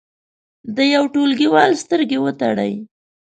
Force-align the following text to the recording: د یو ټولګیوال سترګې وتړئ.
د 0.75 0.77
یو 0.93 1.03
ټولګیوال 1.13 1.71
سترګې 1.83 2.17
وتړئ. 2.21 2.73